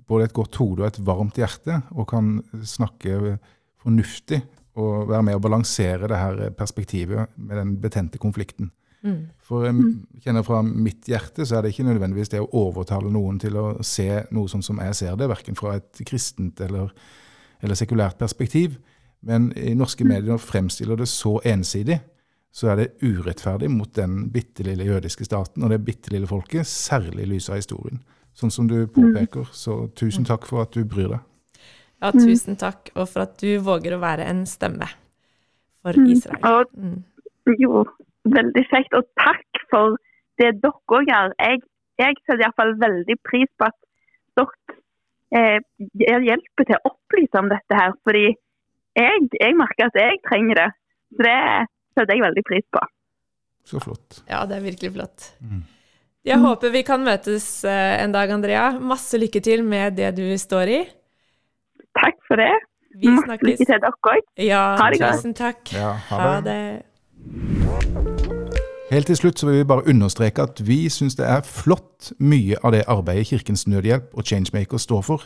både 0.08 0.24
et 0.26 0.34
godt 0.34 0.56
hode 0.56 0.80
og 0.84 0.88
et 0.88 1.00
varmt 1.06 1.34
hjerte, 1.36 1.84
og 1.96 2.08
kan 2.08 2.42
snakke 2.64 3.38
fornuftig 3.84 4.44
og 4.76 5.10
være 5.10 5.24
med 5.30 5.38
å 5.38 5.44
balansere 5.44 6.10
det 6.12 6.20
her 6.20 6.50
perspektivet 6.58 7.32
med 7.36 7.58
den 7.60 7.76
betente 7.84 8.20
konflikten. 8.22 8.72
Mm. 9.06 9.20
For 9.46 9.68
jeg 9.68 10.24
kjenner 10.24 10.46
fra 10.46 10.64
mitt 10.66 11.06
hjerte 11.10 11.46
så 11.46 11.60
er 11.60 11.66
det 11.66 11.76
ikke 11.76 11.86
nødvendigvis 11.86 12.32
det 12.34 12.42
å 12.42 12.50
overtale 12.66 13.12
noen 13.14 13.38
til 13.42 13.58
å 13.62 13.68
se 13.86 14.10
noe 14.34 14.50
sånn 14.50 14.66
som 14.66 14.82
jeg 14.82 14.98
ser 14.98 15.20
det, 15.20 15.30
verken 15.30 15.58
fra 15.58 15.76
et 15.78 16.02
kristent 16.08 16.60
eller, 16.66 16.90
eller 17.62 17.78
sekulært 17.78 18.18
perspektiv. 18.22 18.80
Men 19.26 19.52
i 19.58 19.76
norske 19.78 20.06
medier 20.08 20.42
fremstiller 20.42 20.98
det 21.00 21.08
så 21.10 21.38
ensidig, 21.46 22.00
så 22.56 22.72
er 22.72 22.80
det 22.80 22.92
urettferdig 23.04 23.70
mot 23.72 23.92
den 23.98 24.30
bitte 24.32 24.64
lille 24.64 24.88
jødiske 24.88 25.28
staten 25.28 25.66
og 25.66 25.74
det 25.74 25.82
bitte 25.86 26.14
lille 26.14 26.30
folket, 26.30 26.68
særlig 26.68 27.26
i 27.26 27.32
lys 27.34 27.50
av 27.52 27.60
historien. 27.60 28.02
Sånn 28.36 28.52
som 28.52 28.68
du 28.68 28.82
påpeker. 28.92 29.48
Så 29.56 29.86
tusen 29.96 30.28
takk 30.28 30.48
for 30.48 30.66
at 30.66 30.76
du 30.76 30.84
bryr 30.88 31.14
deg. 31.14 31.24
Ja, 32.06 32.12
tusen 32.14 32.58
takk, 32.62 32.92
og 32.96 33.08
for 33.10 33.26
at 33.26 33.38
du 33.42 33.56
våger 33.66 33.96
å 33.96 34.02
være 34.02 34.28
en 34.30 34.44
stemme 34.50 34.88
for 35.82 35.98
Israel. 36.06 36.42
Og 36.46 36.70
Mm. 36.78 37.04
jo, 37.60 37.84
veldig 38.26 38.64
kjekt. 38.70 38.94
Og 38.98 39.06
takk 39.18 39.64
for 39.72 39.98
det 40.38 40.54
dere 40.62 40.74
òg 40.90 41.06
gjør. 41.10 41.34
Jeg, 41.40 41.62
jeg 42.02 42.16
setter 42.26 42.44
iallfall 42.46 42.74
veldig 42.82 43.18
pris 43.26 43.50
på 43.58 43.68
at 43.70 43.78
dere 44.38 44.78
eh, 45.36 45.60
hjelper 46.26 46.66
til 46.70 46.78
å 46.80 46.92
opplyse 46.92 47.40
om 47.42 47.50
dette 47.50 47.78
her. 47.80 47.94
Fordi 48.04 48.26
jeg, 48.96 49.30
jeg 49.42 49.56
merker 49.58 49.90
at 49.90 50.00
jeg 50.00 50.22
trenger 50.30 50.62
det. 50.62 50.70
Så 51.16 51.24
det 51.26 51.38
setter 51.96 52.14
jeg 52.18 52.26
veldig 52.26 52.44
pris 52.48 52.66
på. 52.76 52.84
Så 53.66 53.80
flott. 53.82 54.22
Ja, 54.30 54.44
det 54.46 54.60
er 54.60 54.66
virkelig 54.68 54.94
flott. 54.94 55.32
Mm. 55.42 55.64
Jeg 56.26 56.42
håper 56.42 56.72
vi 56.74 56.82
kan 56.86 57.04
møtes 57.06 57.64
eh, 57.70 57.96
en 58.04 58.12
dag, 58.14 58.30
Andrea. 58.34 58.72
Masse 58.82 59.18
lykke 59.22 59.42
til 59.46 59.64
med 59.66 59.96
det 60.00 60.16
du 60.18 60.26
står 60.42 60.72
i. 60.74 60.80
Takk 62.00 62.18
for 62.28 62.36
det. 62.42 62.52
Vi 63.02 63.08
Masse 63.12 63.26
snakkes. 63.28 63.48
lykke 63.50 63.66
til 63.66 63.82
dere 63.84 63.92
òg. 63.92 64.22
Ja, 64.40 64.64
Ha 64.80 64.90
det 64.92 65.00
godt. 65.02 65.16
tusen 65.20 65.34
takk. 65.36 65.74
Ja, 65.74 65.92
ha 66.10 66.16
Ha 66.22 66.42
det. 66.42 66.46
det. 66.46 66.86
Helt 68.92 69.08
til 69.10 69.18
slutt 69.18 69.40
så 69.40 69.48
vil 69.50 69.58
vi 69.58 69.64
bare 69.68 69.88
understreke 69.90 70.44
at 70.46 70.62
vi 70.68 70.86
syns 70.94 71.16
det 71.18 71.26
er 71.28 71.42
flott 71.42 72.12
mye 72.20 72.56
av 72.64 72.72
det 72.76 72.84
arbeidet 72.88 73.28
Kirkens 73.32 73.66
Nødhjelp 73.68 74.14
og 74.14 74.24
Changemaker 74.30 74.78
står 74.80 75.02
for. 75.04 75.24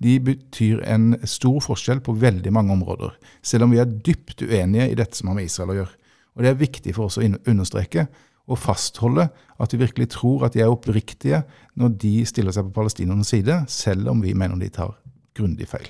De 0.00 0.14
betyr 0.20 0.80
en 0.88 1.16
stor 1.28 1.58
forskjell 1.60 2.00
på 2.00 2.14
veldig 2.16 2.52
mange 2.52 2.72
områder, 2.72 3.10
selv 3.42 3.64
om 3.66 3.70
vi 3.74 3.78
er 3.82 3.84
dypt 3.84 4.40
uenige 4.46 4.90
i 4.90 4.94
dette 4.96 5.16
som 5.18 5.28
har 5.28 5.36
med 5.36 5.44
Israel 5.50 5.70
å 5.74 5.78
gjøre. 5.80 5.94
Og 6.36 6.42
Det 6.42 6.50
er 6.50 6.54
viktig 6.62 6.94
for 6.94 7.04
oss 7.10 7.18
å 7.18 7.26
understreke 7.50 8.06
og 8.48 8.58
fastholde 8.58 9.28
at 9.60 9.72
vi 9.74 9.78
virkelig 9.82 10.08
tror 10.16 10.44
at 10.46 10.52
de 10.54 10.60
er 10.62 10.70
oppriktige 10.72 11.42
når 11.76 11.98
de 12.00 12.24
stiller 12.24 12.52
seg 12.52 12.64
på 12.70 12.72
palestinernes 12.80 13.28
side, 13.28 13.64
selv 13.68 14.08
om 14.08 14.22
vi 14.22 14.32
mener 14.32 14.56
de 14.56 14.68
tar 14.70 14.94
grundig 15.36 15.68
feil. 15.68 15.88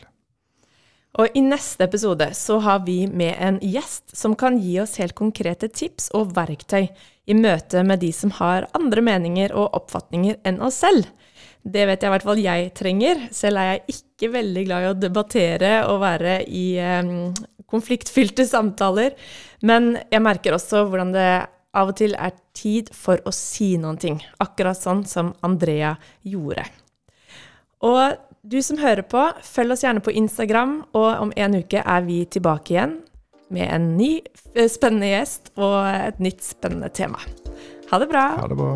Og 1.18 1.34
i 1.34 1.42
neste 1.42 1.82
episode 1.84 2.28
så 2.38 2.60
har 2.62 2.84
vi 2.86 3.02
med 3.10 3.34
en 3.42 3.58
gjest 3.64 4.12
som 4.16 4.36
kan 4.38 4.60
gi 4.62 4.76
oss 4.82 4.94
helt 5.02 5.16
konkrete 5.18 5.66
tips 5.66 6.12
og 6.14 6.36
verktøy 6.36 6.86
i 7.30 7.34
møte 7.34 7.82
med 7.86 8.02
de 8.04 8.12
som 8.14 8.30
har 8.38 8.68
andre 8.78 9.02
meninger 9.02 9.54
og 9.54 9.74
oppfatninger 9.80 10.38
enn 10.46 10.60
oss 10.62 10.78
selv. 10.84 11.08
Det 11.60 11.82
vet 11.88 12.00
jeg 12.00 12.08
i 12.08 12.14
hvert 12.14 12.26
fall 12.28 12.40
jeg 12.40 12.70
trenger. 12.78 13.24
Selv 13.34 13.60
er 13.60 13.72
jeg 13.72 13.96
ikke 13.96 14.30
veldig 14.36 14.64
glad 14.68 14.84
i 14.84 14.90
å 14.90 14.98
debattere 14.98 15.72
og 15.90 16.00
være 16.04 16.36
i 16.46 16.66
eh, 16.80 17.10
konfliktfylte 17.70 18.46
samtaler. 18.48 19.18
Men 19.66 19.96
jeg 20.12 20.24
merker 20.24 20.56
også 20.56 20.86
hvordan 20.86 21.12
det 21.16 21.30
av 21.76 21.90
og 21.92 21.98
til 22.00 22.16
er 22.18 22.32
tid 22.56 22.90
for 22.96 23.20
å 23.26 23.34
si 23.34 23.74
noen 23.82 23.98
ting. 24.00 24.18
Akkurat 24.42 24.78
sånn 24.78 25.04
som 25.06 25.34
Andrea 25.46 25.92
gjorde. 26.26 26.64
Og 27.86 28.16
du 28.42 28.62
som 28.64 28.78
hører 28.80 29.04
på, 29.04 29.20
følg 29.44 29.74
oss 29.74 29.84
gjerne 29.84 30.02
på 30.04 30.14
Instagram, 30.16 30.80
og 30.96 31.08
om 31.26 31.32
en 31.36 31.58
uke 31.60 31.82
er 31.84 32.04
vi 32.06 32.22
tilbake 32.24 32.74
igjen 32.74 32.98
med 33.50 33.66
en 33.68 33.88
ny 33.98 34.12
eh, 34.54 34.68
spennende 34.70 35.10
gjest 35.10 35.52
og 35.58 35.80
et 35.90 36.20
nytt 36.22 36.44
spennende 36.46 36.88
tema. 36.94 37.20
Ha 37.90 37.98
det 38.00 38.08
bra! 38.12 38.28
Ha 38.38 38.46
det 38.48 38.56
bra. 38.56 38.72